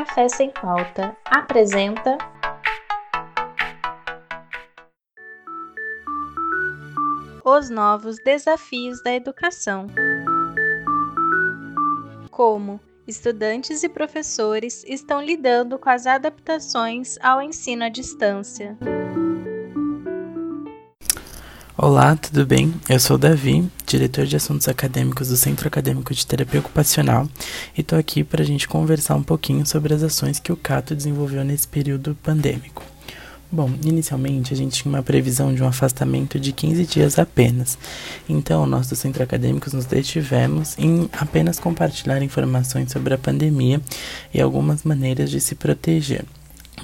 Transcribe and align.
Café 0.00 0.30
Sem 0.30 0.50
Pauta 0.50 1.14
apresenta. 1.26 2.16
Os 7.44 7.68
novos 7.68 8.16
desafios 8.24 9.02
da 9.02 9.12
educação. 9.12 9.88
Como 12.30 12.80
estudantes 13.06 13.82
e 13.82 13.90
professores 13.90 14.82
estão 14.84 15.20
lidando 15.20 15.78
com 15.78 15.90
as 15.90 16.06
adaptações 16.06 17.18
ao 17.20 17.42
ensino 17.42 17.84
à 17.84 17.90
distância. 17.90 18.78
Olá, 21.82 22.14
tudo 22.14 22.44
bem? 22.44 22.74
Eu 22.90 23.00
sou 23.00 23.16
o 23.16 23.18
Davi, 23.18 23.66
diretor 23.86 24.26
de 24.26 24.36
assuntos 24.36 24.68
acadêmicos 24.68 25.28
do 25.28 25.36
Centro 25.38 25.66
Acadêmico 25.66 26.12
de 26.12 26.26
Terapia 26.26 26.60
Ocupacional, 26.60 27.26
e 27.74 27.80
estou 27.80 27.98
aqui 27.98 28.22
para 28.22 28.42
a 28.42 28.44
gente 28.44 28.68
conversar 28.68 29.14
um 29.14 29.22
pouquinho 29.22 29.64
sobre 29.64 29.94
as 29.94 30.02
ações 30.02 30.38
que 30.38 30.52
o 30.52 30.56
Cato 30.58 30.94
desenvolveu 30.94 31.42
nesse 31.42 31.66
período 31.66 32.14
pandêmico. 32.22 32.84
Bom, 33.50 33.70
inicialmente 33.82 34.52
a 34.52 34.56
gente 34.58 34.82
tinha 34.82 34.94
uma 34.94 35.02
previsão 35.02 35.54
de 35.54 35.62
um 35.62 35.66
afastamento 35.66 36.38
de 36.38 36.52
15 36.52 36.84
dias 36.84 37.18
apenas. 37.18 37.78
Então, 38.28 38.66
nós 38.66 38.86
do 38.86 38.94
Centro 38.94 39.22
Acadêmicos 39.22 39.72
nos 39.72 39.86
detivemos 39.86 40.76
em 40.78 41.08
apenas 41.18 41.58
compartilhar 41.58 42.22
informações 42.22 42.92
sobre 42.92 43.14
a 43.14 43.18
pandemia 43.18 43.80
e 44.34 44.38
algumas 44.38 44.84
maneiras 44.84 45.30
de 45.30 45.40
se 45.40 45.54
proteger 45.54 46.26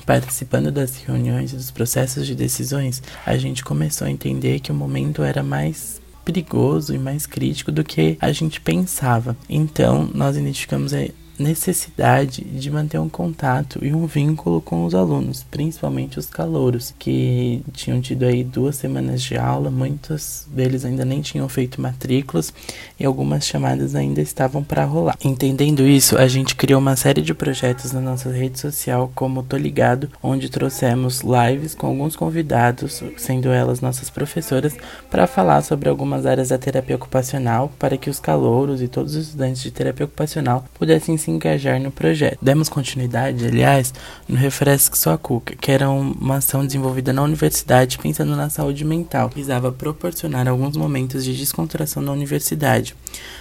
participando 0.05 0.71
das 0.71 0.97
reuniões 0.97 1.53
e 1.53 1.57
dos 1.57 1.71
processos 1.71 2.27
de 2.27 2.35
decisões, 2.35 3.03
a 3.25 3.37
gente 3.37 3.65
começou 3.65 4.07
a 4.07 4.11
entender 4.11 4.61
que 4.61 4.71
o 4.71 4.75
momento 4.75 5.23
era 5.23 5.43
mais 5.43 6.01
perigoso 6.25 6.95
e 6.95 6.99
mais 6.99 7.25
crítico 7.25 7.71
do 7.71 7.85
que 7.85 8.19
a 8.21 8.33
gente 8.33 8.61
pensava. 8.61 9.37
Então, 9.49 10.11
nós 10.13 10.37
identificamos 10.37 10.93
necessidade 11.39 12.43
de 12.43 12.71
manter 12.71 12.99
um 12.99 13.09
contato 13.09 13.85
e 13.85 13.93
um 13.93 14.07
vínculo 14.07 14.61
com 14.61 14.85
os 14.85 14.95
alunos, 14.95 15.45
principalmente 15.51 16.19
os 16.19 16.27
calouros, 16.27 16.95
que 16.99 17.63
tinham 17.73 18.01
tido 18.01 18.25
aí 18.25 18.43
duas 18.43 18.77
semanas 18.77 19.23
de 19.23 19.37
aula, 19.37 19.71
muitos 19.71 20.47
deles 20.51 20.85
ainda 20.85 21.05
nem 21.05 21.21
tinham 21.21 21.49
feito 21.49 21.81
matrículas 21.81 22.53
e 22.99 23.05
algumas 23.05 23.47
chamadas 23.47 23.95
ainda 23.95 24.21
estavam 24.21 24.63
para 24.63 24.85
rolar. 24.85 25.17
Entendendo 25.23 25.87
isso, 25.87 26.17
a 26.17 26.27
gente 26.27 26.55
criou 26.55 26.81
uma 26.81 26.97
série 26.97 27.23
de 27.23 27.35
projetos 27.35 27.93
na 27.93 28.01
nossa 28.01 28.31
rede 28.31 28.59
social, 28.59 29.11
como 29.15 29.43
Tô 29.43 29.57
Ligado, 29.57 30.11
onde 30.23 30.49
trouxemos 30.49 31.23
lives 31.23 31.75
com 31.75 31.87
alguns 31.87 32.17
convidados, 32.17 33.03
sendo 33.17 33.51
elas 33.51 33.81
nossas 33.81 34.11
professoras, 34.11 34.77
para 35.11 35.27
falar 35.27 35.63
sobre 35.63 35.89
algumas 35.89 36.27
áreas 36.27 36.49
da 36.49 36.59
terapia 36.59 36.97
ocupacional, 36.97 37.73
para 37.79 37.97
que 37.97 38.11
os 38.11 38.21
calouros 38.21 38.83
e 38.83 38.89
todos 38.89 39.15
os 39.15 39.27
estudantes 39.27 39.63
de 39.63 39.71
terapia 39.71 40.07
ocupacional 40.07 40.65
pudessem 40.79 41.17
se 41.17 41.26
engajar 41.31 41.81
no 41.81 41.91
projeto. 41.91 42.39
Demos 42.41 42.69
continuidade, 42.69 43.47
aliás, 43.47 43.93
no 44.29 44.37
Refresque 44.37 44.97
Sua 44.97 45.17
Cuca, 45.19 45.55
que 45.57 45.71
era 45.71 45.91
uma 45.91 46.37
ação 46.37 46.65
desenvolvida 46.65 47.13
na 47.13 47.23
universidade 47.23 47.99
pensando 47.99 48.37
na 48.37 48.51
saúde 48.51 48.85
mental, 48.85 49.31
visava 49.35 49.73
proporcionar 49.73 50.49
alguns 50.49 50.77
momentos 50.77 51.25
de 51.25 51.37
descontração 51.37 52.03
na 52.03 52.13
universidade. 52.13 52.95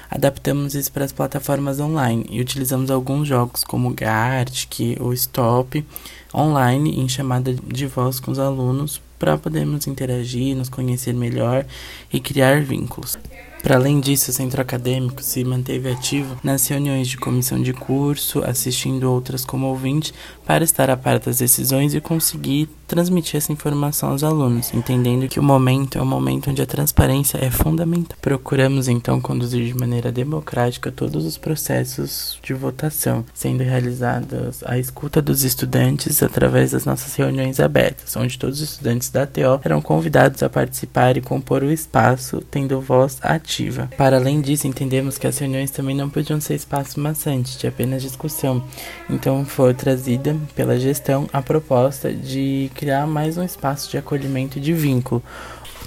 Adaptamos 0.09 0.75
isso 0.75 0.92
para 0.92 1.05
as 1.05 1.11
plataformas 1.11 1.80
online 1.80 2.25
e 2.30 2.39
utilizamos 2.39 2.92
alguns 2.92 3.27
jogos 3.27 3.64
como 3.64 3.94
Gartic 3.94 4.97
ou 4.99 5.14
Stop 5.14 5.86
online 6.33 6.99
em 6.99 7.08
chamada 7.08 7.53
de 7.53 7.88
voz 7.88 8.20
com 8.20 8.31
os 8.31 8.39
alunos 8.39 9.02
para 9.17 9.38
podermos 9.38 9.88
interagir, 9.88 10.55
nos 10.55 10.70
conhecer 10.70 11.14
melhor 11.14 11.66
e 12.11 12.20
criar 12.20 12.61
vínculos. 12.61 13.17
Para 13.66 13.77
além 13.77 13.99
disso, 13.99 14.30
o 14.30 14.33
centro 14.33 14.61
acadêmico 14.61 15.23
se 15.23 15.44
manteve 15.44 15.89
ativo 15.89 16.38
nas 16.44 16.67
reuniões 16.67 17.08
de 17.08 17.17
comissão 17.17 17.59
de 17.59 17.73
curso, 17.73 18.44
assistindo 18.45 19.11
outras 19.11 19.44
como 19.44 19.66
ouvinte, 19.66 20.13
para 20.45 20.63
estar 20.63 20.88
a 20.91 20.95
par 20.95 21.17
das 21.17 21.39
decisões 21.39 21.95
e 21.95 21.99
conseguir 21.99 22.69
transmitir 22.88 23.38
essa 23.38 23.52
informação 23.52 24.09
aos 24.09 24.23
alunos, 24.23 24.71
entendendo 24.71 25.27
que 25.27 25.39
o 25.39 25.43
momento 25.43 25.98
é 25.98 26.02
um 26.03 26.05
momento 26.05 26.52
onde 26.52 26.61
a 26.61 26.65
transparência 26.67 27.39
é 27.43 27.49
fundamental. 27.49 28.15
Procuramos 28.21 28.87
então 28.87 29.20
conduzir 29.20 29.65
de 29.65 29.73
maneira 29.73 30.11
democrática 30.11 30.92
todos 30.92 31.26
os 31.26 31.36
processos 31.36 32.37
de 32.43 32.53
votação, 32.53 33.26
sendo 33.33 33.64
realizadas 33.64 34.64
a 34.64 34.77
escuta 34.77 35.23
dos 35.23 35.43
estudantes 35.43 36.21
através 36.21 36.70
das 36.70 36.86
nossas 36.86 37.15
reuniões 37.15 37.59
abertas, 37.59 38.15
onde 38.15 38.37
todos 38.37 38.61
os 38.61 38.70
estudantes 38.70 39.09
da 39.09 39.26
TO 39.26 39.59
eram 39.64 39.82
convidados 39.82 40.43
a 40.43 40.49
participar 40.49 41.17
e 41.17 41.21
compor 41.21 41.64
o 41.64 41.71
espaço, 41.71 42.43
tendo 42.52 42.80
voz 42.80 43.17
ativa. 43.23 43.55
Para 43.98 44.17
além 44.17 44.42
disso, 44.42 44.67
entendemos 44.67 45.17
que 45.17 45.27
as 45.27 45.38
reuniões 45.38 45.71
também 45.71 45.95
não 45.95 46.10
podiam 46.10 46.39
ser 46.42 46.55
espaço 46.55 46.99
maçante, 46.99 47.58
de 47.58 47.67
apenas 47.67 48.02
discussão. 48.02 48.64
Então 49.10 49.45
foi 49.45 49.73
trazida 49.73 50.36
pela 50.55 50.80
gestão 50.80 51.27
a 51.32 51.42
proposta 51.42 52.14
de 52.14 52.70
criar 52.76 53.08
mais 53.08 53.38
um 53.38 53.44
espaço 53.44 53.89
de 53.89 53.98
acolhimento 53.98 54.58
e 54.58 54.61
de 54.61 54.73
vínculo. 54.73 55.23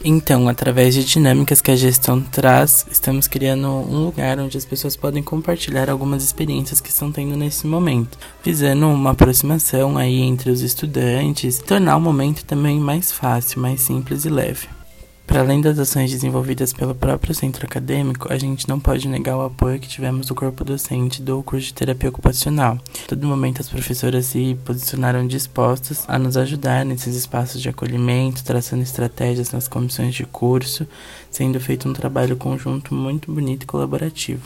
Então, 0.04 0.48
através 0.48 0.94
de 0.94 1.04
dinâmicas 1.04 1.60
que 1.60 1.72
a 1.72 1.76
gestão 1.76 2.20
traz, 2.20 2.86
estamos 2.88 3.26
criando 3.26 3.66
um 3.68 4.04
lugar 4.04 4.38
onde 4.38 4.56
as 4.56 4.64
pessoas 4.64 4.96
podem 4.96 5.22
compartilhar 5.24 5.90
algumas 5.90 6.22
experiências 6.22 6.80
que 6.80 6.88
estão 6.88 7.10
tendo 7.10 7.36
nesse 7.36 7.66
momento, 7.66 8.16
visando 8.44 8.86
uma 8.86 9.10
aproximação 9.10 9.98
aí 9.98 10.20
entre 10.20 10.50
os 10.50 10.60
estudantes, 10.62 11.58
tornar 11.58 11.96
o 11.96 12.00
momento 12.00 12.44
também 12.44 12.78
mais 12.78 13.10
fácil, 13.10 13.60
mais 13.60 13.80
simples 13.80 14.24
e 14.24 14.28
leve. 14.28 14.77
Para 15.38 15.46
além 15.46 15.60
das 15.60 15.78
ações 15.78 16.10
desenvolvidas 16.10 16.72
pelo 16.72 16.96
próprio 16.96 17.32
centro 17.32 17.64
acadêmico, 17.64 18.26
a 18.28 18.36
gente 18.36 18.68
não 18.68 18.80
pode 18.80 19.06
negar 19.06 19.36
o 19.36 19.44
apoio 19.44 19.78
que 19.78 19.86
tivemos 19.86 20.26
do 20.26 20.34
corpo 20.34 20.64
docente 20.64 21.22
do 21.22 21.40
curso 21.44 21.68
de 21.68 21.74
terapia 21.74 22.08
ocupacional. 22.08 22.76
A 23.04 23.06
todo 23.06 23.24
momento 23.24 23.60
as 23.60 23.68
professoras 23.68 24.26
se 24.26 24.58
posicionaram 24.64 25.28
dispostas 25.28 26.04
a 26.08 26.18
nos 26.18 26.36
ajudar 26.36 26.84
nesses 26.84 27.14
espaços 27.14 27.62
de 27.62 27.68
acolhimento, 27.68 28.42
traçando 28.42 28.82
estratégias 28.82 29.52
nas 29.52 29.68
comissões 29.68 30.12
de 30.12 30.26
curso, 30.26 30.88
sendo 31.30 31.60
feito 31.60 31.88
um 31.88 31.92
trabalho 31.92 32.36
conjunto 32.36 32.92
muito 32.92 33.30
bonito 33.30 33.62
e 33.62 33.66
colaborativo. 33.66 34.42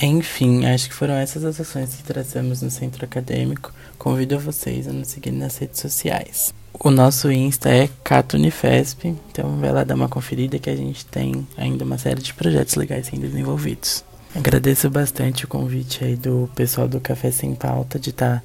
Enfim, 0.00 0.64
acho 0.66 0.88
que 0.88 0.94
foram 0.94 1.14
essas 1.14 1.44
as 1.44 1.60
ações 1.60 1.94
que 1.94 2.02
traçamos 2.02 2.62
no 2.62 2.70
centro 2.70 3.04
acadêmico. 3.04 3.72
Convido 3.98 4.38
vocês 4.38 4.88
a 4.88 4.92
nos 4.92 5.08
seguir 5.08 5.30
nas 5.30 5.58
redes 5.58 5.80
sociais. 5.80 6.54
O 6.72 6.90
nosso 6.90 7.30
Insta 7.30 7.68
é 7.68 7.90
CatoUnifesp, 8.02 9.14
então 9.30 9.58
vai 9.58 9.70
lá 9.70 9.84
dar 9.84 9.94
uma 9.94 10.08
conferida 10.08 10.58
que 10.58 10.70
a 10.70 10.76
gente 10.76 11.04
tem 11.04 11.46
ainda 11.56 11.84
uma 11.84 11.98
série 11.98 12.22
de 12.22 12.32
projetos 12.32 12.76
legais 12.76 13.06
sendo 13.06 13.22
desenvolvidos. 13.22 14.02
Agradeço 14.34 14.88
bastante 14.88 15.44
o 15.44 15.48
convite 15.48 16.04
aí 16.04 16.16
do 16.16 16.48
pessoal 16.54 16.88
do 16.88 17.00
Café 17.00 17.30
Sem 17.30 17.54
Pauta 17.54 17.98
de 17.98 18.10
estar 18.10 18.42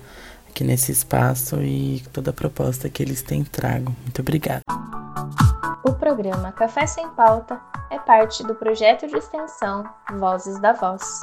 aqui 0.50 0.64
nesse 0.64 0.92
espaço 0.92 1.62
e 1.62 2.04
toda 2.12 2.32
a 2.32 2.34
proposta 2.34 2.90
que 2.90 3.04
eles 3.04 3.22
têm 3.22 3.44
trago. 3.44 3.96
Muito 4.04 4.20
obrigado. 4.22 4.64
O 5.88 5.94
programa 5.94 6.52
Café 6.52 6.88
Sem 6.88 7.08
Pauta 7.10 7.62
é 7.92 8.00
parte 8.00 8.44
do 8.44 8.56
projeto 8.56 9.06
de 9.06 9.16
extensão 9.18 9.84
Vozes 10.18 10.60
da 10.60 10.74
Voz. 10.74 11.22